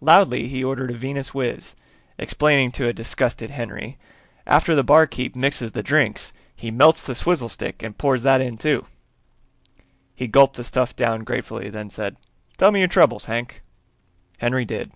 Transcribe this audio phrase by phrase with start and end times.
[0.00, 1.76] Loudly he ordered a Venuswiz,
[2.18, 3.96] explaining to a disgusted Henry,
[4.44, 6.20] "After the barkeep mixes the drink
[6.52, 8.86] he melts the swizzle stick and pours that in, too."
[10.16, 12.16] He gulped the stuff down gratefully, then said,
[12.56, 13.62] "Tell me your troubles, Hank."
[14.40, 14.90] Henry did.